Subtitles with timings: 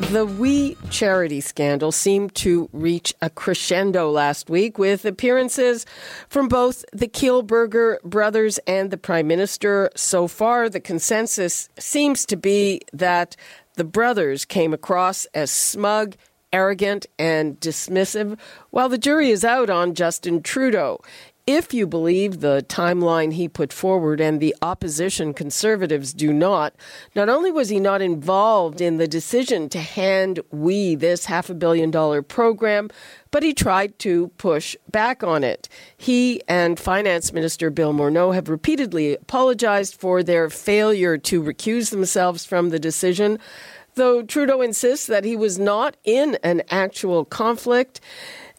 [0.00, 5.86] The We charity scandal seemed to reach a crescendo last week with appearances
[6.28, 9.90] from both the Kielburger brothers and the Prime Minister.
[9.94, 13.36] So far, the consensus seems to be that
[13.74, 16.16] the brothers came across as smug,
[16.52, 18.36] arrogant, and dismissive,
[18.70, 21.00] while the jury is out on Justin Trudeau
[21.46, 26.74] if you believe the timeline he put forward and the opposition conservatives do not,
[27.14, 31.54] not only was he not involved in the decision to hand we this half a
[31.54, 32.88] billion dollar program,
[33.30, 35.68] but he tried to push back on it.
[35.96, 42.46] He and Finance Minister Bill Morneau have repeatedly apologized for their failure to recuse themselves
[42.46, 43.38] from the decision,
[43.96, 48.00] though Trudeau insists that he was not in an actual conflict.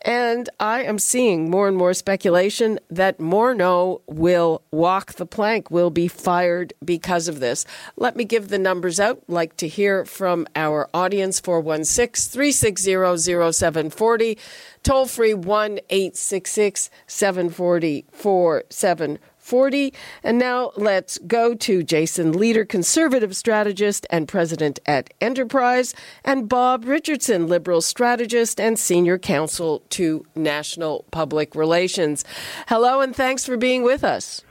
[0.02, 5.90] And I am seeing more and more speculation that Morneau will walk the plank, will
[5.90, 7.66] be fired because of this.
[7.96, 9.24] Let me give the numbers out.
[9.28, 14.38] Like to hear from our audience 416 360 0740,
[14.84, 18.06] toll free 1 866 740
[19.46, 19.94] 40.
[20.24, 25.94] And now let's go to Jason Lietaer, conservative strategist and president at Enterprise,
[26.24, 32.26] and Bob Richardson, liberal strategist and senior counsel to National Public Relations.
[32.68, 34.42] Hello, and thanks for being with us.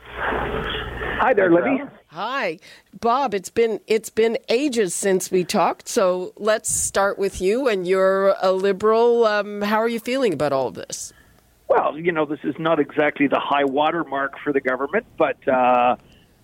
[1.20, 1.82] Hi there, Libby.
[2.08, 2.58] Hi,
[3.00, 3.34] Bob.
[3.34, 7.66] It's been it's been ages since we talked, so let's start with you.
[7.66, 9.24] And you're a liberal.
[9.24, 11.12] Um, how are you feeling about all of this?
[11.68, 15.46] Well, you know, this is not exactly the high water mark for the government, but
[15.48, 15.96] uh,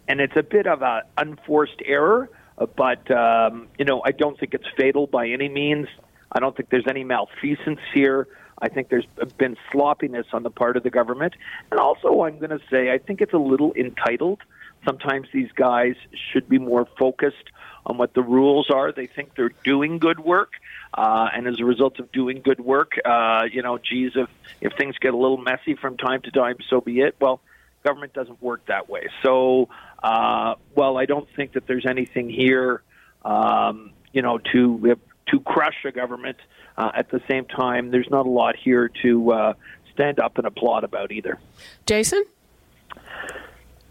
[0.09, 2.31] and it's a bit of an unforced error.
[2.59, 5.89] Uh, but um, you know, I don't think it's fatal by any means.
[6.33, 8.29] I don't think there's any malfeasance here.
[8.63, 9.07] I think there's
[9.39, 11.35] been sloppiness on the part of the government,
[11.71, 14.41] and also I'm going to say I think it's a little entitled.
[14.85, 15.95] Sometimes these guys
[16.33, 17.51] should be more focused
[17.87, 18.93] on what the rules are.
[18.93, 20.53] They think they're doing good work,
[20.95, 24.29] uh, and as a result of doing good work, uh, you know, geez, if
[24.61, 27.17] if things get a little messy from time to time, so be it.
[27.21, 27.41] Well,
[27.85, 29.09] government doesn't work that way.
[29.23, 29.69] So,
[30.03, 32.83] uh, well, I don't think that there's anything here,
[33.25, 34.97] um, you know, to
[35.29, 36.37] to crush a government.
[36.77, 39.53] Uh, at the same time, there's not a lot here to uh,
[39.93, 41.39] stand up and applaud about either.
[41.87, 42.25] Jason.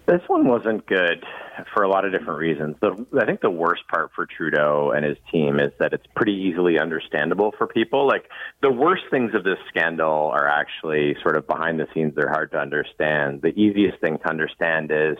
[0.09, 1.23] This one wasn't good
[1.71, 2.75] for a lot of different reasons.
[2.81, 6.33] The, I think the worst part for Trudeau and his team is that it's pretty
[6.33, 8.07] easily understandable for people.
[8.07, 8.27] Like
[8.63, 12.15] the worst things of this scandal are actually sort of behind the scenes.
[12.15, 13.43] They're hard to understand.
[13.43, 15.17] The easiest thing to understand is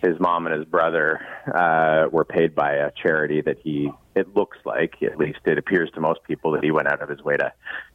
[0.00, 1.20] his mom and his brother
[1.52, 3.90] uh, were paid by a charity that he.
[4.14, 7.08] It looks like, at least it appears to most people, that he went out of
[7.08, 7.52] his way to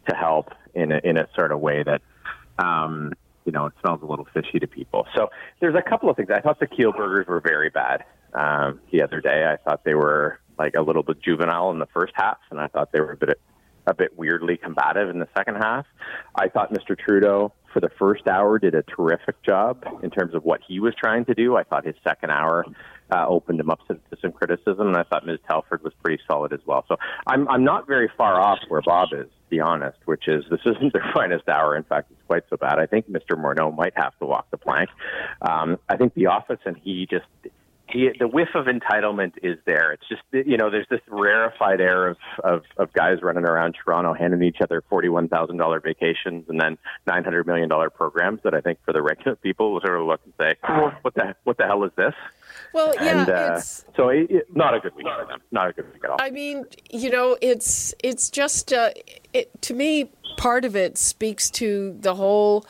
[0.09, 2.01] to help in a, in a sort of way that.
[2.59, 3.13] Um,
[3.47, 5.07] you know, it smells a little fishy to people.
[5.15, 5.29] So
[5.61, 6.29] there's a couple of things.
[6.29, 8.03] I thought the Kielburgers were very bad
[8.33, 9.49] um, the other day.
[9.49, 12.67] I thought they were like a little bit juvenile in the first half, and I
[12.67, 13.39] thought they were a bit
[13.87, 15.85] a bit weirdly combative in the second half.
[16.35, 16.99] I thought Mr.
[16.99, 20.95] Trudeau for the first hour did a terrific job in terms of what he was
[20.95, 21.55] trying to do.
[21.55, 22.65] I thought his second hour
[23.11, 25.37] uh, opened him up to, to some criticism, and I thought Ms.
[25.47, 26.85] Telford was pretty solid as well.
[26.87, 26.95] So
[27.27, 29.99] I'm I'm not very far off where Bob is, to be honest.
[30.05, 31.75] Which is this isn't their finest hour.
[31.75, 32.79] In fact, it's quite so bad.
[32.79, 33.37] I think Mr.
[33.37, 34.89] Morneau might have to walk the plank.
[35.43, 37.27] Um, I think the office and he just
[37.89, 39.93] he, the whiff of entitlement is there.
[39.93, 44.13] It's just you know there's this rarefied air of, of of guys running around Toronto
[44.13, 48.41] handing each other forty one thousand dollar vacations and then nine hundred million dollar programs
[48.43, 50.55] that I think for the regular people will sort of look and say,
[51.01, 52.13] what the what the hell is this?
[52.73, 55.41] Well, yeah, and, uh, so it, it, not a good week for them.
[55.51, 56.17] Not a good week at all.
[56.19, 58.91] I mean, you know, it's it's just uh,
[59.33, 62.65] it, to me part of it speaks to the whole,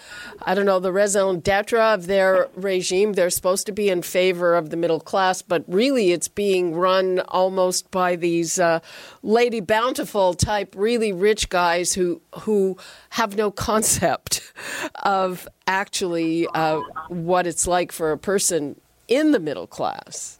[0.45, 3.13] I don't know, the raison d'etre of their regime.
[3.13, 7.19] They're supposed to be in favor of the middle class, but really it's being run
[7.27, 8.79] almost by these uh,
[9.23, 12.77] Lady Bountiful type, really rich guys who who
[13.09, 14.53] have no concept
[15.03, 16.79] of actually uh,
[17.09, 20.36] what it's like for a person in the middle class.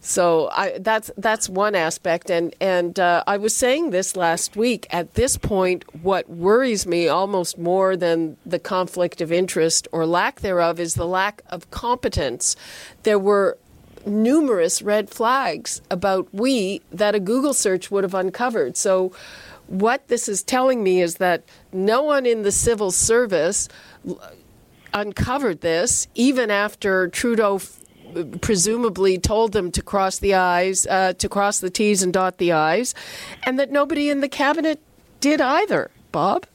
[0.00, 4.86] So I, that's that's one aspect, and and uh, I was saying this last week.
[4.90, 10.40] At this point, what worries me almost more than the conflict of interest or lack
[10.40, 12.56] thereof is the lack of competence.
[13.02, 13.58] There were
[14.06, 18.78] numerous red flags about we that a Google search would have uncovered.
[18.78, 19.12] So
[19.66, 23.68] what this is telling me is that no one in the civil service
[24.92, 27.60] uncovered this, even after Trudeau
[28.40, 32.52] presumably told them to cross the I's, uh, to cross the T's and dot the
[32.52, 32.94] I's,
[33.44, 34.80] and that nobody in the cabinet
[35.20, 35.90] did either.
[36.12, 36.46] Bob?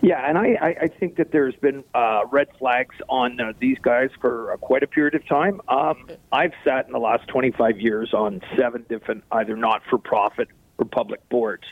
[0.00, 4.10] Yeah, and I, I think that there's been uh, red flags on uh, these guys
[4.20, 5.60] for uh, quite a period of time.
[5.68, 10.48] Um, I've sat in the last 25 years on seven different either not for profit
[10.78, 11.64] or public boards.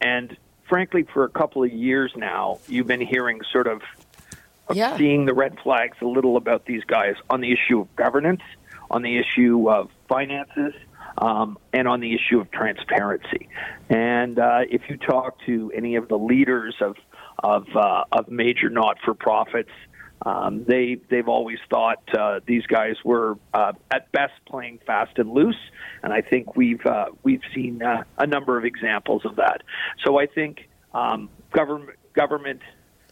[0.00, 0.36] And
[0.68, 3.82] frankly, for a couple of years now, you've been hearing sort of
[4.72, 4.96] yeah.
[4.96, 8.42] seeing the red flags a little about these guys on the issue of governance,
[8.90, 10.74] on the issue of finances,
[11.18, 13.48] um, and on the issue of transparency.
[13.88, 16.96] And uh, if you talk to any of the leaders of
[17.42, 19.70] of, uh, of major not for profits,
[20.24, 25.30] um, they they've always thought uh, these guys were uh, at best playing fast and
[25.30, 25.56] loose,
[26.02, 29.62] and I think we've uh, we've seen uh, a number of examples of that.
[30.04, 32.60] So I think um, government government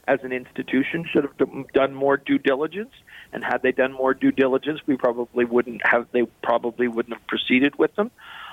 [0.07, 2.93] as an institution should have done more due diligence.
[3.33, 6.09] And had they done more due diligence, we probably wouldn't have.
[6.13, 8.11] They probably wouldn't have proceeded with them.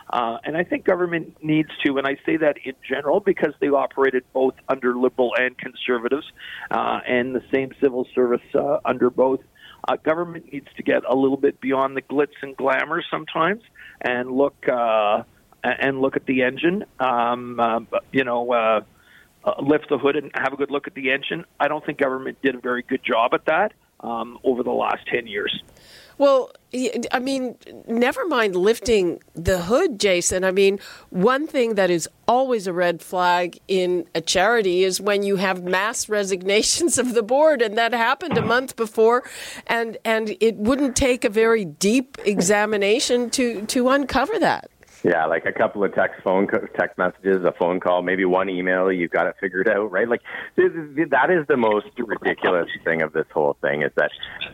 [0.09, 3.67] Uh, and I think government needs to, and I say that in general because they
[3.67, 6.25] operated both under liberal and conservatives,
[6.71, 9.41] uh, and the same civil service uh, under both.
[9.87, 13.61] Uh, government needs to get a little bit beyond the glitz and glamour sometimes,
[14.01, 15.23] and look uh,
[15.63, 16.85] and look at the engine.
[16.99, 17.79] Um, uh,
[18.11, 18.83] you know.
[19.47, 21.45] Uh, lift the hood and have a good look at the engine.
[21.57, 23.71] I don't think government did a very good job at that
[24.01, 25.63] um, over the last 10 years.
[26.17, 26.51] Well,
[27.13, 27.55] I mean,
[27.87, 30.43] never mind lifting the hood, Jason.
[30.43, 30.79] I mean,
[31.11, 35.63] one thing that is always a red flag in a charity is when you have
[35.63, 39.23] mass resignations of the board, and that happened a month before,
[39.67, 44.69] and and it wouldn't take a very deep examination to to uncover that.
[45.03, 46.47] Yeah, like a couple of text phone
[46.77, 48.91] text messages, a phone call, maybe one email.
[48.91, 50.07] You've got it figured out, right?
[50.07, 50.21] Like
[50.55, 54.11] that is the most ridiculous thing of this whole thing is that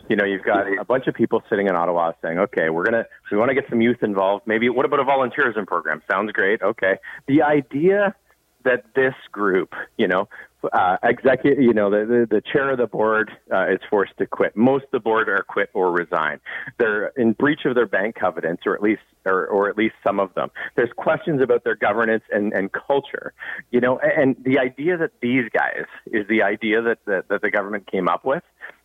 [0.09, 3.05] you know you've got a bunch of people sitting in Ottawa saying, okay, we're gonna
[3.31, 4.45] we want to get some youth involved.
[4.45, 6.01] Maybe what about a volunteerism program?
[6.09, 6.61] Sounds great.
[6.61, 6.97] Okay,
[7.27, 8.15] the idea
[8.63, 10.27] that this group, you know,
[10.71, 14.25] uh, executive, you know, the, the, the chair of the board uh, is forced to
[14.25, 14.55] quit.
[14.55, 16.39] Most of the board are quit or resign.
[16.77, 20.19] They're in breach of their bank covenants, or at least, or, or at least some
[20.19, 20.49] of them.
[20.75, 23.33] There's questions about their governance and, and culture,
[23.71, 27.51] you know, and the idea that these guys is the idea that, that, that the
[27.51, 28.43] government came up with.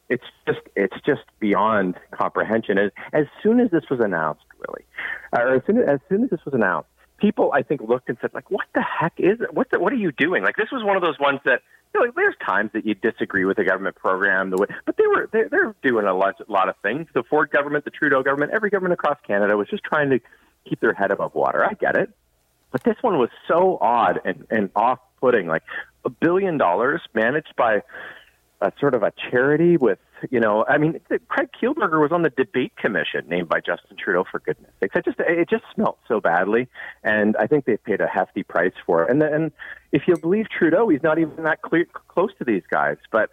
[0.08, 2.78] It's just, it's just beyond comprehension.
[2.78, 4.84] As, as soon as this was announced, really,
[5.32, 8.18] or as soon as, as soon as this was announced, people I think looked and
[8.20, 9.52] said like, "What the heck is it?
[9.54, 11.62] What the, what are you doing?" Like this was one of those ones that
[11.94, 15.06] you know, there's times that you disagree with the government program, the way, but they
[15.06, 17.06] were they're, they're doing a lot, a lot of things.
[17.14, 20.20] The Ford government, the Trudeau government, every government across Canada was just trying to
[20.68, 21.64] keep their head above water.
[21.64, 22.10] I get it,
[22.70, 25.46] but this one was so odd and and off-putting.
[25.46, 25.62] Like
[26.04, 27.82] a billion dollars managed by
[28.60, 29.98] a sort of a charity with,
[30.30, 34.24] you know, I mean, Craig Kielburger was on the debate commission named by Justin Trudeau
[34.30, 34.96] for goodness sakes.
[34.96, 36.68] It just it just smelt so badly,
[37.02, 39.10] and I think they've paid a hefty price for it.
[39.10, 39.52] And and
[39.92, 43.30] if you believe Trudeau, he's not even that clear, close to these guys, but.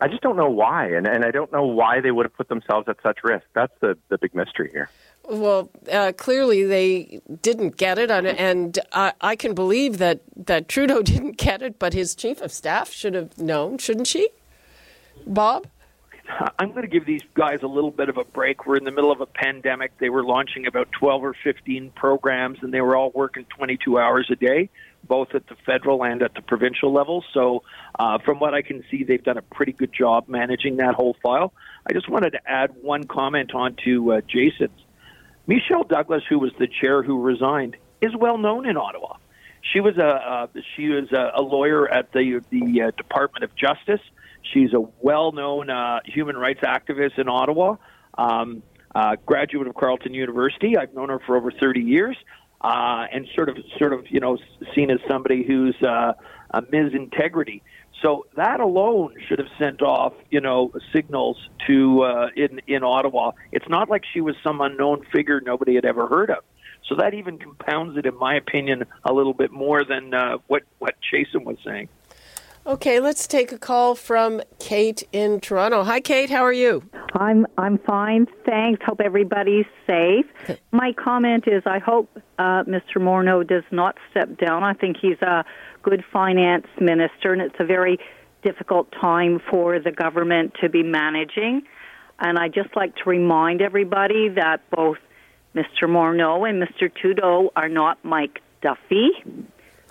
[0.00, 2.48] I just don't know why, and, and I don't know why they would have put
[2.48, 3.46] themselves at such risk.
[3.54, 4.90] That's the, the big mystery here.
[5.26, 10.68] Well, uh, clearly they didn't get it, and, and uh, I can believe that, that
[10.68, 14.28] Trudeau didn't get it, but his chief of staff should have known, shouldn't she?
[15.26, 15.66] Bob?
[16.58, 18.66] I'm going to give these guys a little bit of a break.
[18.66, 19.98] We're in the middle of a pandemic.
[19.98, 24.28] They were launching about 12 or 15 programs, and they were all working 22 hours
[24.30, 24.70] a day,
[25.06, 27.24] both at the federal and at the provincial level.
[27.34, 27.62] So,
[27.98, 31.16] uh, from what I can see, they've done a pretty good job managing that whole
[31.22, 31.52] file.
[31.86, 34.80] I just wanted to add one comment on to uh, Jason's.
[35.46, 39.16] Michelle Douglas, who was the chair who resigned, is well known in Ottawa.
[39.72, 43.54] She was a uh, she was a, a lawyer at the the uh, Department of
[43.56, 44.00] Justice.
[44.52, 47.76] She's a well-known uh, human rights activist in Ottawa.
[48.16, 48.62] Um,
[48.94, 50.76] uh, graduate of Carleton University.
[50.76, 52.16] I've known her for over 30 years,
[52.60, 54.38] uh, and sort of, sort of, you know,
[54.74, 56.12] seen as somebody who's uh,
[56.50, 56.92] a Ms.
[56.94, 57.62] Integrity.
[58.02, 63.32] So that alone should have sent off, you know, signals to uh, in in Ottawa.
[63.50, 66.44] It's not like she was some unknown figure nobody had ever heard of.
[66.86, 70.64] So that even compounds it, in my opinion, a little bit more than uh, what
[70.78, 71.88] what Jason was saying.
[72.66, 75.82] Okay, let's take a call from Kate in Toronto.
[75.84, 76.30] Hi, Kate.
[76.30, 76.82] How are you?
[77.12, 78.82] I'm I'm fine, thanks.
[78.86, 80.24] Hope everybody's safe.
[80.72, 82.96] My comment is, I hope uh, Mr.
[82.96, 84.64] Morneau does not step down.
[84.64, 85.44] I think he's a
[85.82, 87.98] good finance minister, and it's a very
[88.42, 91.64] difficult time for the government to be managing.
[92.18, 94.98] And I just like to remind everybody that both
[95.54, 95.82] Mr.
[95.82, 96.90] Morneau and Mr.
[96.92, 99.10] Trudeau are not Mike Duffy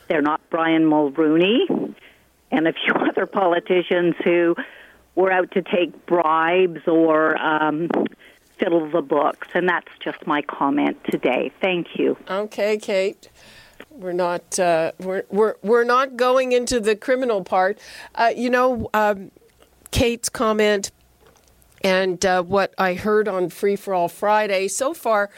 [0.07, 1.93] They're not Brian Mulroney
[2.53, 4.55] and a few other politicians who
[5.15, 7.89] were out to take bribes or um,
[8.57, 9.47] fiddle the books.
[9.53, 11.51] And that's just my comment today.
[11.61, 12.17] Thank you.
[12.29, 13.29] Okay, Kate.
[13.89, 17.79] We're not uh, we're, we're we're not going into the criminal part.
[18.15, 19.29] Uh, you know, um,
[19.91, 20.91] Kate's comment
[21.83, 25.29] and uh, what I heard on Free for All Friday so far.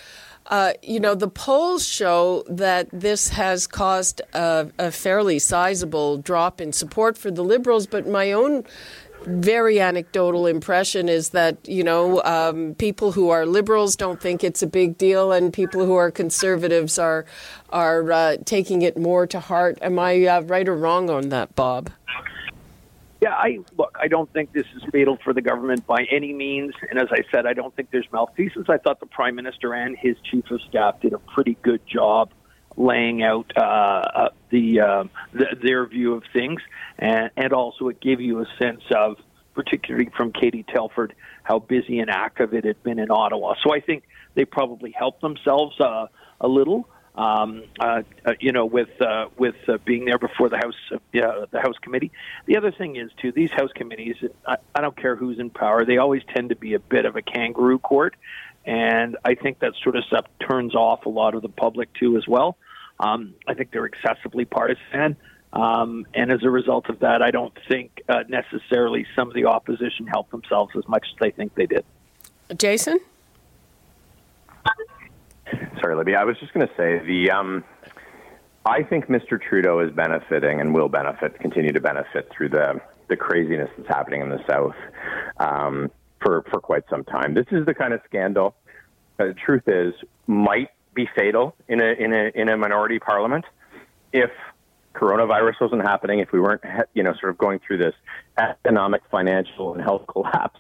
[0.48, 6.62] Uh, you know, the polls show that this has caused a, a, fairly sizable drop
[6.62, 8.64] in support for the Liberals, but my own
[9.26, 14.62] very anecdotal impression is that, you know, um, people who are Liberals don't think it's
[14.62, 17.26] a big deal, and people who are Conservatives are,
[17.72, 19.80] are uh, taking it more to heart.
[19.82, 21.90] Am I uh, right or wrong on that, Bob?
[23.26, 23.98] Yeah, I look.
[24.00, 27.24] I don't think this is fatal for the government by any means, and as I
[27.34, 28.68] said, I don't think there's malfeasance.
[28.70, 32.30] I thought the prime minister and his chief of staff did a pretty good job
[32.78, 35.04] laying out uh, uh, the, uh,
[35.34, 36.62] the, their view of things,
[37.00, 39.18] and, and also it gave you a sense of,
[39.56, 43.56] particularly from Katie Telford, how busy and active it had been in Ottawa.
[43.64, 44.04] So I think
[44.36, 46.06] they probably helped themselves uh,
[46.40, 50.58] a little um, uh, uh, you know, with uh, with uh, being there before the
[50.58, 52.12] House uh, the House committee.
[52.46, 54.16] The other thing is too, these House committees.
[54.46, 57.16] I, I don't care who's in power; they always tend to be a bit of
[57.16, 58.16] a kangaroo court,
[58.66, 62.18] and I think that sort of stuff turns off a lot of the public too
[62.18, 62.58] as well.
[63.00, 65.18] Um, I think they're excessively partisan.
[65.54, 69.46] Um, and as a result of that, I don't think uh, necessarily some of the
[69.46, 71.86] opposition helped themselves as much as they think they did.
[72.58, 73.00] Jason?
[75.82, 76.16] Sorry, Libby.
[76.16, 77.32] I was just going to say the.
[77.32, 77.64] Um,
[78.66, 79.40] I think Mr.
[79.40, 84.22] Trudeau is benefiting and will benefit, continue to benefit through the the craziness that's happening
[84.22, 84.76] in the South
[85.38, 87.34] um, for for quite some time.
[87.34, 88.56] This is the kind of scandal.
[89.20, 89.94] Uh, the truth is,
[90.28, 93.46] might be fatal in a in a in a minority parliament
[94.16, 94.32] if
[94.94, 97.94] coronavirus wasn't happening, if we weren't you know sort of going through this
[98.38, 100.60] economic, financial, and health collapse,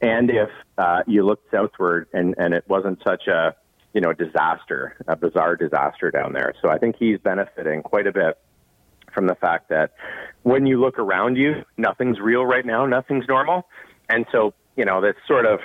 [0.00, 3.54] and if uh, you looked southward and and it wasn't such a
[3.92, 6.54] you know, a disaster, a bizarre disaster down there.
[6.62, 8.38] So I think he's benefiting quite a bit
[9.12, 9.92] from the fact that
[10.42, 13.66] when you look around you, nothing's real right now, nothing's normal.
[14.08, 15.60] And so, you know, that's sort of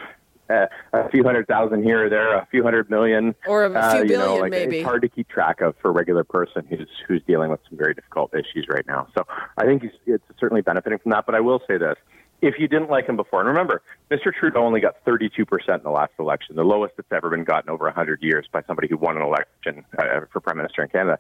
[0.49, 3.77] uh, a few hundred thousand here or there, a few hundred million, or a few
[3.77, 4.77] uh, you billion, know, like maybe.
[4.77, 7.77] It's hard to keep track of for a regular person who's who's dealing with some
[7.77, 9.07] very difficult issues right now.
[9.17, 9.25] So
[9.57, 11.25] I think he's, it's certainly benefiting from that.
[11.25, 11.95] But I will say this:
[12.45, 13.39] if you didn't like him before.
[13.39, 14.31] And remember, Mr.
[14.31, 15.27] Trudeau only got 32%
[15.77, 18.87] in the last election, the lowest that's ever been gotten over 100 years by somebody
[18.87, 21.19] who won an election uh, for prime minister in Canada.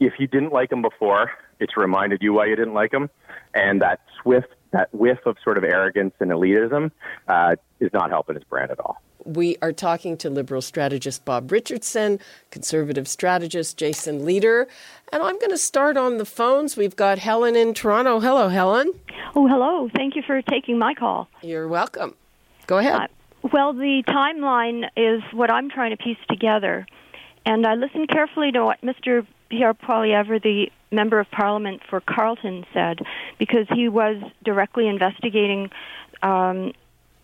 [0.00, 1.30] If you didn't like him before,
[1.60, 3.08] it's reminded you why you didn't like him,
[3.54, 6.90] and that swift, that whiff of sort of arrogance and elitism
[7.28, 9.00] uh, is not helping his brand at all.
[9.24, 12.18] We are talking to Liberal strategist Bob Richardson,
[12.50, 14.66] Conservative strategist Jason Lietaer,
[15.12, 16.76] and I'm going to start on the phones.
[16.76, 18.20] We've got Helen in Toronto.
[18.20, 18.92] Hello, Helen.
[19.34, 19.88] Oh, hello.
[19.94, 21.28] Thank you for taking my call.
[21.42, 22.14] You're welcome.
[22.66, 22.94] Go ahead.
[22.94, 23.06] Uh,
[23.52, 26.86] well, the timeline is what I'm trying to piece together.
[27.44, 29.26] And I listened carefully to what Mr.
[29.48, 33.00] Pierre Poilievre, the member of parliament for Carleton, said,
[33.38, 35.70] because he was directly investigating
[36.22, 36.72] um,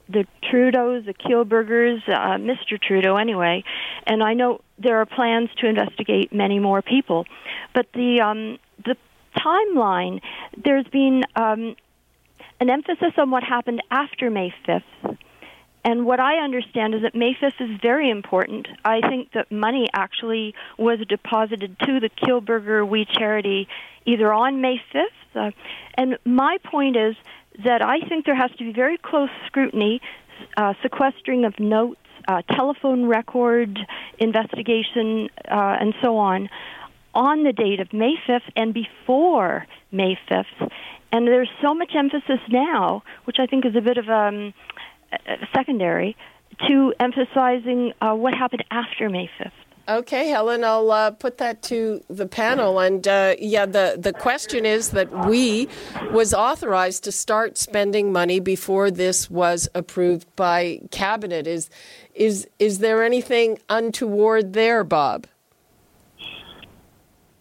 [0.09, 2.81] the Trudeaus, the Kielburgers, uh, Mr.
[2.81, 3.65] Trudeau anyway,
[4.07, 7.27] and I know there are plans to investigate many more people.
[7.75, 8.97] But the um, the
[9.37, 10.21] timeline,
[10.57, 11.77] there's been um,
[12.61, 15.17] an emphasis on what happened after May 5th.
[15.85, 18.67] And what I understand is that May 5th is very important.
[18.85, 23.69] I think that money actually was deposited to the Kielburger We Charity
[24.05, 25.05] either on May 5th.
[25.35, 25.51] Uh,
[25.95, 27.15] and my point is
[27.65, 30.01] that I think there has to be very close scrutiny,
[30.57, 33.79] uh, sequestering of notes, uh, telephone record
[34.19, 36.49] investigation, uh, and so on,
[37.15, 40.71] on the date of May 5th and before May 5th.
[41.11, 44.53] And there's so much emphasis now, which I think is a bit of um,
[45.55, 46.17] secondary,
[46.69, 49.53] to emphasizing uh, what happened after May 5th.
[49.89, 52.79] Okay, Helen, I'll uh, put that to the panel.
[52.79, 55.67] And uh, yeah, the, the question is that we
[56.13, 61.47] was authorized to start spending money before this was approved by cabinet.
[61.47, 61.71] Is
[62.15, 65.27] is is there anything untoward there, Bob?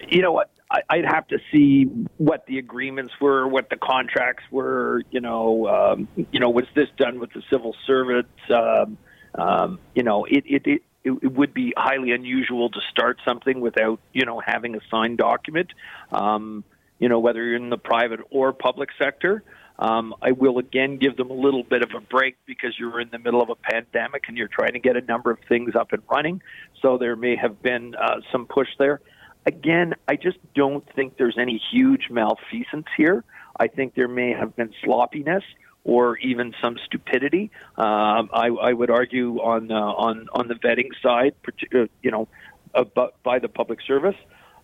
[0.07, 0.49] You know what?
[0.89, 1.83] I'd have to see
[2.17, 5.01] what the agreements were, what the contracts were.
[5.11, 8.29] You know, um, you know, was this done with the civil servants?
[8.49, 8.97] Um,
[9.35, 13.61] um, you know, it, it, it it, it would be highly unusual to start something
[13.61, 15.71] without you know having a signed document.
[16.11, 16.63] Um,
[16.99, 19.43] you know whether you're in the private or public sector.
[19.79, 23.09] Um, I will again give them a little bit of a break because you're in
[23.11, 25.93] the middle of a pandemic and you're trying to get a number of things up
[25.93, 26.41] and running.
[26.81, 29.01] So there may have been uh, some push there.
[29.45, 33.23] again, I just don't think there's any huge malfeasance here.
[33.59, 35.43] I think there may have been sloppiness
[35.87, 37.49] or even some stupidity.
[37.77, 41.33] Um, I, I would argue on uh, on on the vetting side,
[41.73, 42.27] uh, you know,
[42.75, 42.83] uh,
[43.23, 44.17] by the public service,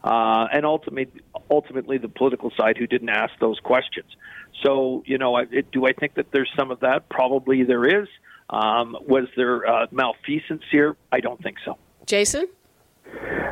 [0.03, 4.11] uh, and ultimately ultimately the political side who didn't ask those questions.
[4.63, 7.09] So you know, I, it, do I think that there's some of that?
[7.09, 8.07] Probably there is.
[8.49, 10.97] Um, was there uh, malfeasance here?
[11.11, 11.77] I don't think so.
[12.05, 12.47] Jason.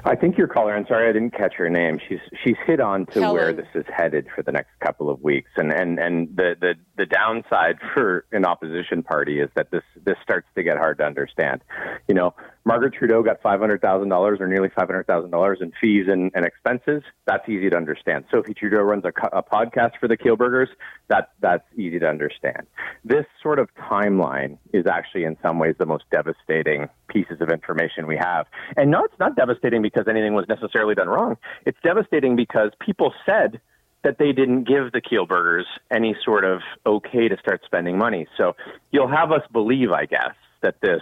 [0.04, 2.00] I think your caller, I'm sorry I didn't catch her name.
[2.08, 3.36] She's she's hit on to Helen.
[3.36, 6.74] where this is headed for the next couple of weeks, and and and the the
[6.98, 11.04] the downside for an opposition party is that this this starts to get hard to
[11.04, 11.62] understand.
[12.08, 12.34] You know,
[12.66, 16.08] Margaret Trudeau got five hundred thousand dollars or nearly five hundred thousand dollars in fees
[16.10, 17.04] and, and expenses.
[17.28, 18.26] That's easy to understand.
[18.32, 20.68] Sophie Trudeau runs a, a podcast for the Kielburgers.
[21.10, 22.68] That that's easy to understand.
[23.04, 28.08] This sort of timeline is actually in some ways the most devastating pieces of information
[28.08, 28.46] we have.
[28.78, 31.38] And no, it's not devastating because anything was necessarily done wrong.
[31.66, 33.60] It's devastating because people said
[34.04, 38.28] that they didn't give the Kielburgers any sort of okay to start spending money.
[38.38, 38.56] So
[38.92, 41.02] you'll have us believe, I guess, that this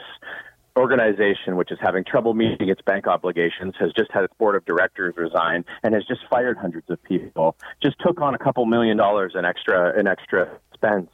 [0.77, 4.65] organization, which is having trouble meeting its bank obligations, has just had its board of
[4.65, 8.97] directors resign and has just fired hundreds of people, just took on a couple million
[8.97, 11.09] dollars in extra in extra expense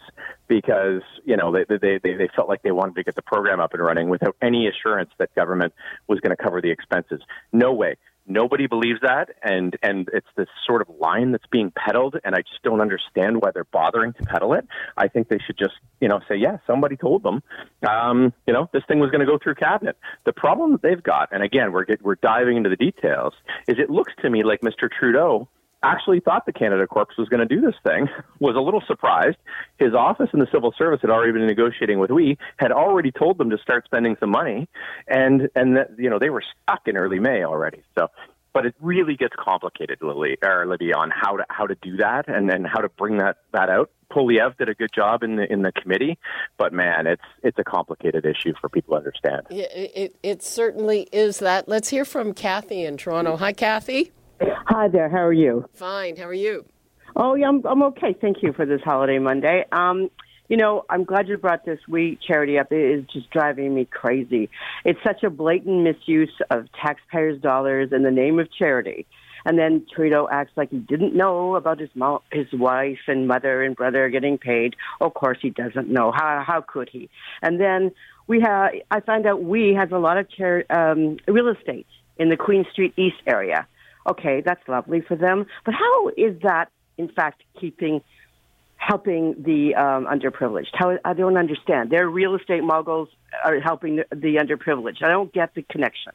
[0.47, 3.59] because you know they they they, they felt like they wanted to get the program
[3.59, 5.73] up and running without any assurance that government
[6.07, 7.21] was going to cover the expenses.
[7.51, 7.95] No way.
[8.27, 12.39] Nobody believes that, and and it's this sort of line that's being peddled, and I
[12.39, 14.65] just don't understand why they're bothering to peddle it.
[14.97, 17.43] I think they should just you know say, yeah, somebody told them,
[17.87, 19.97] um, you know, this thing was going to go through cabinet.
[20.25, 23.33] The problem that they've got, and again, we're get, we're diving into the details,
[23.67, 24.89] is it looks to me like Mr.
[24.91, 25.47] Trudeau
[25.91, 28.07] actually thought the Canada Corps was going to do this thing,
[28.39, 29.37] was a little surprised.
[29.77, 33.37] His office in the civil service had already been negotiating with we, had already told
[33.37, 34.67] them to start spending some money,
[35.07, 37.83] and and that you know they were stuck in early May already.
[37.97, 38.07] So,
[38.53, 42.27] but it really gets complicated, Lily or Libby, on how to how to do that
[42.27, 43.91] and then how to bring that that out.
[44.11, 46.17] Poilievre did a good job in the in the committee,
[46.57, 49.47] but man, it's it's a complicated issue for people to understand.
[49.49, 51.67] Yeah, it, it certainly is that.
[51.67, 53.35] Let's hear from Kathy in Toronto.
[53.37, 54.11] Hi, Kathy.
[54.41, 55.09] Hi there.
[55.09, 55.65] How are you?
[55.73, 56.17] Fine.
[56.17, 56.65] How are you?
[57.15, 58.15] Oh, yeah, I'm, I'm okay.
[58.19, 59.63] Thank you for this holiday Monday.
[59.71, 60.09] Um,
[60.49, 62.71] you know, I'm glad you brought this We charity up.
[62.71, 64.49] It is just driving me crazy.
[64.83, 69.07] It's such a blatant misuse of taxpayers' dollars in the name of charity.
[69.45, 73.61] And then Trudeau acts like he didn't know about his mo- his wife and mother
[73.61, 74.75] and brother getting paid.
[74.99, 76.11] Of course, he doesn't know.
[76.11, 77.09] How how could he?
[77.43, 77.91] And then
[78.27, 78.71] we have.
[78.89, 81.85] I find out we has a lot of char- um, real estate
[82.17, 83.67] in the Queen Street East area
[84.07, 85.45] okay, that's lovely for them.
[85.65, 88.01] But how is that, in fact, keeping
[88.77, 90.69] helping the um, underprivileged?
[90.73, 91.89] How I don't understand.
[91.89, 93.09] Their real estate moguls
[93.43, 95.03] are helping the, the underprivileged.
[95.03, 96.13] I don't get the connection.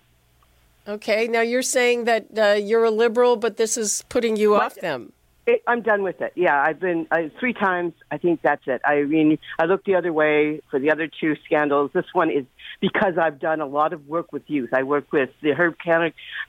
[0.88, 4.74] Okay, now you're saying that uh, you're a liberal, but this is putting you off
[4.76, 5.12] them.
[5.50, 6.32] It, I'm done with it.
[6.36, 7.92] Yeah, I've been I, three times.
[8.08, 8.80] I think that's it.
[8.84, 11.90] I mean, I looked the other way for the other two scandals.
[11.92, 12.44] This one is
[12.80, 14.70] because I've done a lot of work with youth.
[14.72, 15.74] I work with the Herb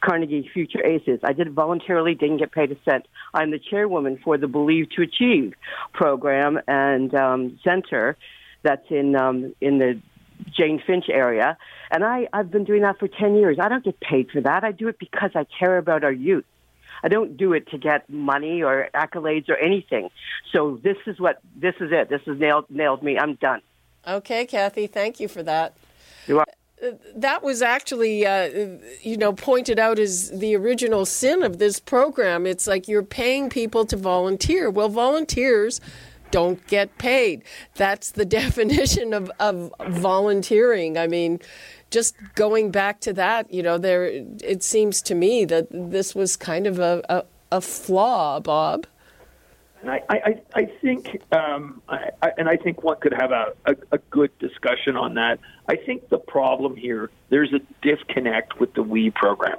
[0.02, 1.20] Carnegie Future Aces.
[1.24, 3.08] I did it voluntarily, didn't get paid a cent.
[3.34, 5.56] I'm the chairwoman for the Believe to Achieve
[5.94, 8.18] program and um, center
[8.62, 10.00] that's in um, in the
[10.56, 11.58] Jane Finch area.
[11.90, 13.58] And I, I've been doing that for 10 years.
[13.60, 14.64] I don't get paid for that.
[14.64, 16.46] I do it because I care about our youth.
[17.04, 20.10] I don't do it to get money or accolades or anything.
[20.52, 22.10] So this is what this is it.
[22.10, 23.18] This has nailed nailed me.
[23.18, 23.62] I'm done.
[24.08, 25.74] Okay, Kathy, thank you for that.
[26.28, 26.46] You are-
[27.16, 28.50] that was actually, uh,
[29.02, 32.48] you know, pointed out as the original sin of this program.
[32.48, 34.70] It's like you're paying people to volunteer.
[34.70, 35.80] Well, volunteers
[36.32, 37.44] don't get paid.
[37.76, 40.98] That's the definition of, of volunteering.
[40.98, 41.40] I mean,
[41.92, 46.36] just going back to that, you know, there it seems to me that this was
[46.36, 48.88] kind of a, a, a flaw, Bob.
[49.82, 53.54] And I, I, I think, um, I, I, and I think one could have a,
[53.66, 55.40] a, a good discussion on that.
[55.68, 59.58] I think the problem here, there's a disconnect with the WE program.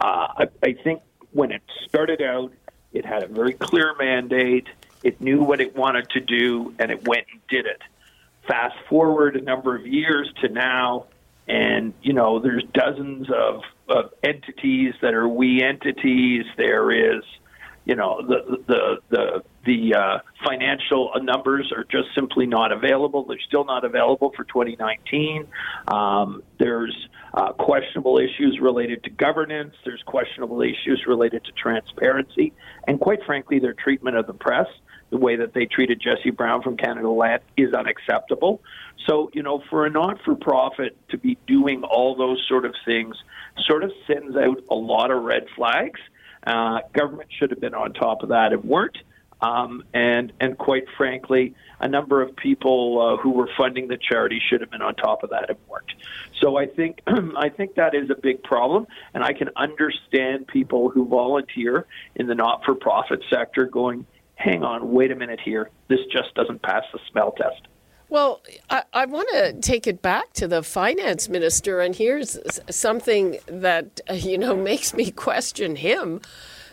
[0.00, 2.52] Uh, I, I think when it started out,
[2.92, 4.68] it had a very clear mandate.
[5.02, 7.82] It knew what it wanted to do, and it went and did it.
[8.46, 11.06] Fast forward a number of years to now,
[11.46, 16.44] and you know, there's dozens of, of entities that are we entities.
[16.56, 17.22] There is
[17.84, 23.24] you know the the the the uh, financial numbers are just simply not available.
[23.24, 25.46] They're still not available for 2019.
[25.88, 26.96] Um, there's
[27.34, 29.74] uh, questionable issues related to governance.
[29.84, 32.52] There's questionable issues related to transparency,
[32.86, 34.68] and quite frankly, their treatment of the press.
[35.14, 38.60] The way that they treated Jesse Brown from Canadaland is unacceptable.
[39.06, 42.74] So, you know, for a not for profit to be doing all those sort of
[42.84, 43.14] things
[43.64, 46.00] sort of sends out a lot of red flags
[46.44, 48.98] Uh, government should have been on top of that and weren't.
[49.40, 54.40] Um, and and quite frankly, a number of people uh, who were funding the charity
[54.48, 55.92] should have been on top of that and weren't.
[56.40, 57.02] So I think
[57.46, 62.26] I think that is a big problem, and I can understand people who volunteer in
[62.26, 65.70] the not-for-profit sector going, "Hang on, wait a minute here.
[65.88, 67.68] This just doesn't pass the smell test."
[68.08, 72.38] Well, I, I want to take it back to the finance minister, and here's
[72.70, 76.20] something that you know makes me question him.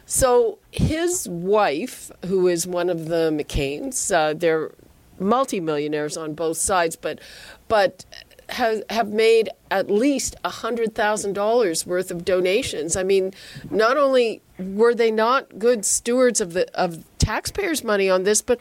[0.05, 4.71] So his wife, who is one of the McCains, uh, they're
[5.19, 7.19] multimillionaires on both sides, but
[7.67, 8.05] but
[8.49, 12.97] have have made at least hundred thousand dollars worth of donations.
[12.97, 13.33] I mean,
[13.69, 18.59] not only were they not good stewards of the of taxpayers' money on this, but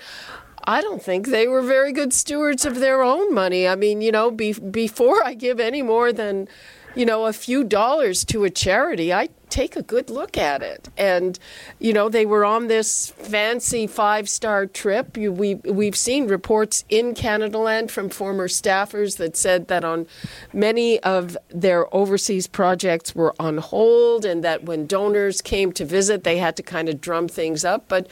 [0.64, 3.66] I don't think they were very good stewards of their own money.
[3.66, 6.46] I mean, you know, be, before I give any more than,
[6.94, 10.88] you know, a few dollars to a charity, I take a good look at it.
[10.96, 11.38] And
[11.78, 15.16] you know, they were on this fancy five-star trip.
[15.16, 20.06] You, we we've seen reports in Canadaland from former staffers that said that on
[20.52, 26.24] many of their overseas projects were on hold, and that when donors came to visit,
[26.24, 27.84] they had to kind of drum things up.
[27.88, 28.08] But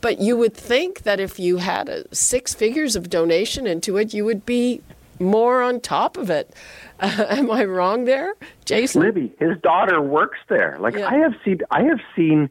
[0.00, 4.14] but you would think that if you had a, six figures of donation into it,
[4.14, 4.80] you would be
[5.22, 6.54] more on top of it.
[7.00, 9.02] Uh, am I wrong there, Jason?
[9.02, 10.76] Libby, his daughter works there.
[10.80, 11.08] Like yeah.
[11.08, 12.50] I have seen, I have seen,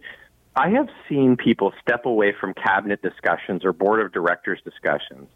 [0.56, 5.28] I have seen people step away from cabinet discussions or board of directors discussions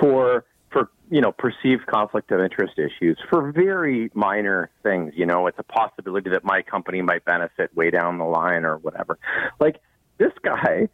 [0.00, 5.14] for for you know perceived conflict of interest issues for very minor things.
[5.16, 8.76] You know, it's a possibility that my company might benefit way down the line or
[8.78, 9.18] whatever.
[9.58, 9.80] Like
[10.18, 10.88] this guy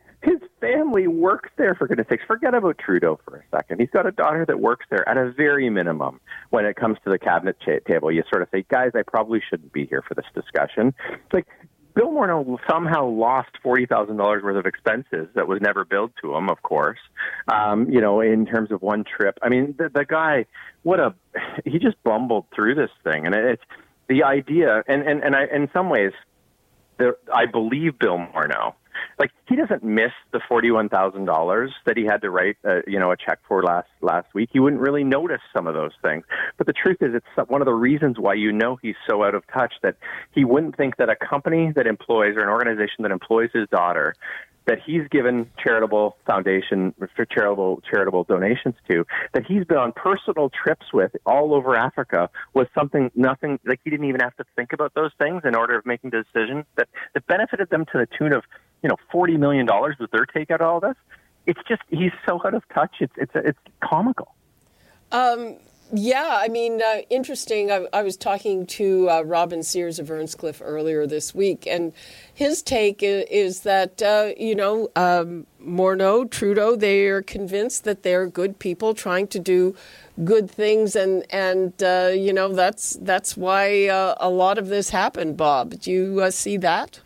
[0.61, 2.25] family works there, for goodness sakes.
[2.27, 3.81] Forget about Trudeau for a second.
[3.81, 6.21] He's got a daughter that works there at a very minimum
[6.51, 8.13] when it comes to the cabinet cha- table.
[8.13, 10.95] You sort of say, guys, I probably shouldn't be here for this discussion.
[11.13, 11.47] It's like
[11.95, 16.35] Bill Morneau somehow lost forty thousand dollars worth of expenses that was never billed to
[16.35, 16.99] him, of course.
[17.53, 19.39] Um, you know, in terms of one trip.
[19.43, 20.47] I mean, the, the guy,
[20.83, 21.15] what a
[21.65, 23.63] he just bumbled through this thing, and it's
[24.09, 26.13] the idea, and and and I, in some ways,
[27.01, 28.75] I believe Bill Morneau
[29.19, 32.99] like he doesn't miss the forty-one thousand dollars that he had to write, uh, you
[32.99, 34.51] know, a check for last last week.
[34.53, 36.25] He wouldn't really notice some of those things.
[36.57, 39.35] But the truth is, it's one of the reasons why you know he's so out
[39.35, 39.97] of touch that
[40.33, 44.15] he wouldn't think that a company that employs or an organization that employs his daughter
[44.67, 50.51] that he's given charitable foundation for charitable charitable donations to that he's been on personal
[50.51, 54.73] trips with all over Africa was something nothing like he didn't even have to think
[54.73, 58.07] about those things in order of making the decision that that benefited them to the
[58.19, 58.45] tune of
[58.83, 60.97] you know forty million dollars was their take out all this.
[61.47, 62.97] It's just he's so out of touch.
[63.01, 64.35] It's it's it's comical.
[65.13, 65.57] Um,
[65.93, 67.73] yeah, I mean, uh, interesting.
[67.73, 71.93] I, I, was talking to uh, Robin Sears of Earnscliffe earlier this week, and
[72.33, 78.05] his take is, is that, uh, you know, um, Morneau, Trudeau, they are convinced that
[78.05, 79.75] they're good people trying to do
[80.23, 84.91] good things, and, and uh, you know, that's, that's why uh, a lot of this
[84.91, 85.81] happened, Bob.
[85.81, 87.01] Do you uh, see that?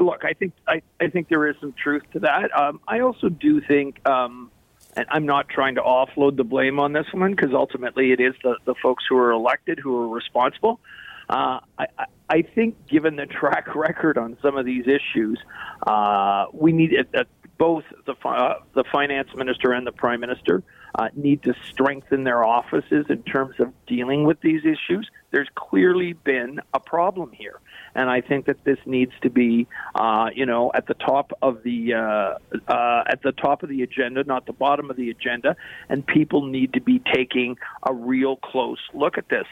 [0.00, 2.56] Look, I think I, I think there is some truth to that.
[2.58, 4.50] Um, I also do think um,
[4.96, 8.34] and I'm not trying to offload the blame on this one because ultimately it is
[8.42, 10.80] the, the folks who are elected who are responsible.
[11.28, 11.86] Uh, I,
[12.28, 15.38] I think, given the track record on some of these issues,
[15.86, 17.24] uh, we need uh,
[17.58, 20.62] both the uh, the finance minister and the prime minister
[20.94, 25.08] uh, need to strengthen their offices in terms of dealing with these issues.
[25.30, 27.58] There's clearly been a problem here,
[27.94, 31.62] and I think that this needs to be, uh, you know, at the top of
[31.64, 35.56] the uh, uh, at the top of the agenda, not the bottom of the agenda.
[35.88, 39.46] And people need to be taking a real close look at this.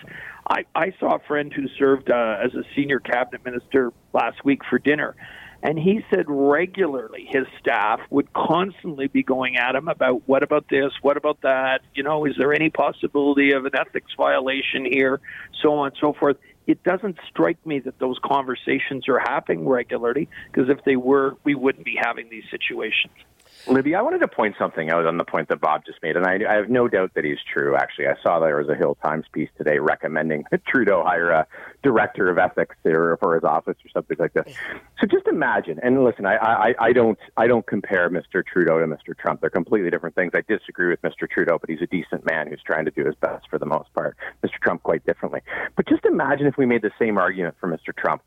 [0.47, 4.61] I, I saw a friend who served uh, as a senior cabinet minister last week
[4.69, 5.17] for dinner.
[5.63, 10.67] And he said regularly his staff would constantly be going at him about what about
[10.69, 15.21] this, what about that, you know, is there any possibility of an ethics violation here,
[15.63, 16.37] so on and so forth.
[16.67, 21.55] It doesn't strike me that those conversations are happening regularly because if they were, we
[21.55, 23.15] wouldn't be having these situations.
[23.67, 26.27] Libby, I wanted to point something out on the point that Bob just made, and
[26.27, 27.77] I, I have no doubt that he's true.
[27.77, 31.47] Actually, I saw there was a Hill Times piece today recommending that Trudeau hire a
[31.83, 34.49] director of ethics there for his office or something like that.
[35.01, 38.45] So just imagine, and listen, I, I, I don't, I don't compare Mr.
[38.45, 39.17] Trudeau to Mr.
[39.17, 39.41] Trump.
[39.41, 40.33] They're completely different things.
[40.35, 41.31] I disagree with Mr.
[41.31, 43.93] Trudeau, but he's a decent man who's trying to do his best for the most
[43.95, 44.17] part.
[44.45, 44.61] Mr.
[44.61, 45.41] Trump quite differently.
[45.77, 47.97] But just imagine if we made the same argument for Mr.
[47.97, 48.23] Trump.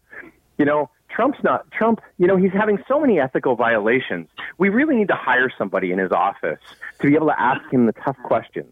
[0.57, 2.01] You know, Trump's not Trump.
[2.17, 4.27] You know, he's having so many ethical violations.
[4.57, 6.59] We really need to hire somebody in his office
[6.99, 8.67] to be able to ask him the tough questions,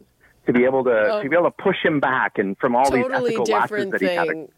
[0.46, 2.86] to be able to oh, to be able to push him back, and from all
[2.86, 4.50] totally these ethical lapses that he's having.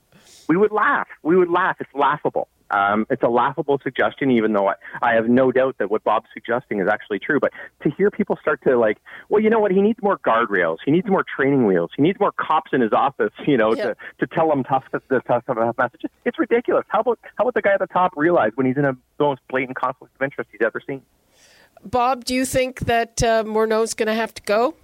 [0.49, 1.07] We would laugh.
[1.21, 1.77] We would laugh.
[1.79, 2.47] It's laughable.
[2.71, 6.27] Um, it's a laughable suggestion, even though I, I have no doubt that what Bob's
[6.33, 7.39] suggesting is actually true.
[7.39, 7.51] But
[7.83, 8.97] to hear people start to like,
[9.29, 9.71] well, you know what?
[9.71, 10.77] He needs more guardrails.
[10.83, 11.91] He needs more training wheels.
[11.95, 15.21] He needs more cops in his office, you know, to, to tell him tough, the
[15.27, 16.09] tough, tough messages.
[16.25, 16.85] It's ridiculous.
[16.87, 19.23] How about how about the guy at the top realize when he's in a the
[19.23, 21.01] most blatant conflict of interest he's ever seen?
[21.83, 24.75] Bob, do you think that uh, Morneau's going to have to go?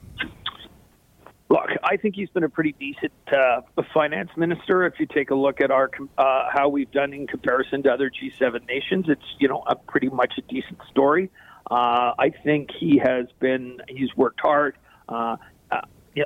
[1.51, 3.59] Look, I think he's been a pretty decent uh,
[3.93, 4.85] finance minister.
[4.85, 8.09] If you take a look at our uh, how we've done in comparison to other
[8.09, 11.29] G7 nations, it's you know a pretty much a decent story.
[11.69, 14.77] Uh, I think he has been he's worked hard.
[15.09, 15.35] Uh,
[15.69, 15.81] uh,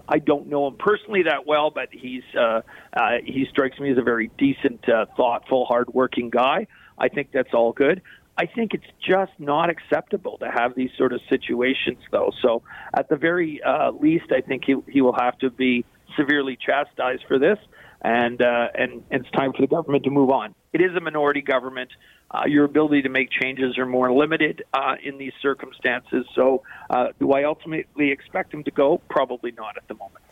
[0.08, 2.62] I don't know him personally that well, but he's uh,
[2.94, 6.68] uh, he strikes me as a very decent, uh, thoughtful, hardworking guy.
[7.00, 8.04] I think that's all good.
[8.38, 12.32] I think it's just not acceptable to have these sort of situations, though.
[12.42, 15.86] So, at the very uh, least, I think he he will have to be
[16.18, 17.58] severely chastised for this,
[18.02, 20.54] and uh, and, and it's time for the government to move on.
[20.74, 21.92] It is a minority government.
[22.30, 26.26] Uh, your ability to make changes are more limited uh, in these circumstances.
[26.36, 29.00] So, uh, do I ultimately expect him to go?
[29.10, 30.26] Probably not at the moment.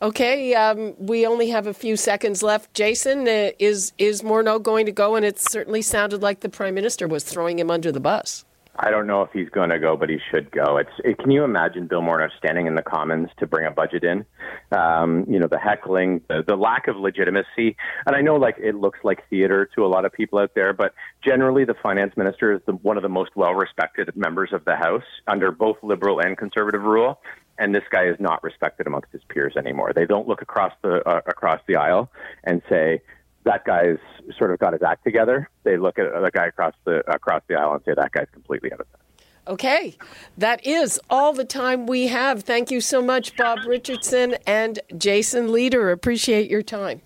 [0.00, 2.72] Okay, um, we only have a few seconds left.
[2.72, 5.16] Jason, uh, is is Morneau going to go?
[5.16, 8.44] And it certainly sounded like the prime minister was throwing him under the bus.
[8.80, 10.76] I don't know if he's going to go, but he should go.
[10.76, 14.04] It's it, can you imagine Bill Morneau standing in the Commons to bring a budget
[14.04, 14.24] in?
[14.70, 18.76] Um, you know, the heckling, the, the lack of legitimacy, and I know like it
[18.76, 22.52] looks like theater to a lot of people out there, but generally the finance minister
[22.52, 26.38] is the, one of the most well-respected members of the House under both liberal and
[26.38, 27.20] conservative rule
[27.58, 29.92] and this guy is not respected amongst his peers anymore.
[29.94, 32.10] They don't look across the uh, across the aisle
[32.44, 33.02] and say
[33.44, 33.98] that guy's
[34.36, 35.48] sort of got his act together.
[35.64, 38.72] They look at the guy across the across the aisle and say that guy's completely
[38.72, 39.00] out of touch.
[39.46, 39.96] Okay,
[40.36, 42.42] that is all the time we have.
[42.42, 45.90] Thank you so much, Bob Richardson and Jason Lietaer.
[45.90, 47.00] Appreciate your time.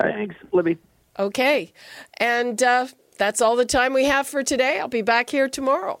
[0.00, 0.78] Thanks, Libby.
[1.18, 1.72] Okay,
[2.18, 2.86] and uh,
[3.18, 4.78] that's all the time we have for today.
[4.78, 6.00] I'll be back here tomorrow.